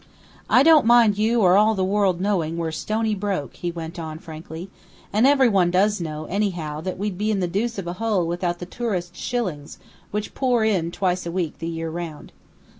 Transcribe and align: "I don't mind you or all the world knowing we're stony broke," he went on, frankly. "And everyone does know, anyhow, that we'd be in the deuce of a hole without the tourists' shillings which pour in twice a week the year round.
"I 0.49 0.63
don't 0.63 0.87
mind 0.87 1.19
you 1.19 1.41
or 1.41 1.55
all 1.57 1.75
the 1.75 1.83
world 1.83 2.19
knowing 2.19 2.57
we're 2.57 2.71
stony 2.71 3.13
broke," 3.13 3.53
he 3.57 3.69
went 3.69 3.99
on, 3.99 4.17
frankly. 4.17 4.67
"And 5.13 5.27
everyone 5.27 5.69
does 5.69 6.01
know, 6.01 6.25
anyhow, 6.25 6.81
that 6.81 6.97
we'd 6.97 7.19
be 7.19 7.29
in 7.29 7.39
the 7.39 7.47
deuce 7.47 7.77
of 7.77 7.85
a 7.85 7.93
hole 7.93 8.25
without 8.25 8.57
the 8.57 8.65
tourists' 8.65 9.19
shillings 9.19 9.77
which 10.09 10.33
pour 10.33 10.65
in 10.65 10.89
twice 10.89 11.27
a 11.27 11.31
week 11.31 11.59
the 11.59 11.67
year 11.67 11.91
round. 11.91 12.31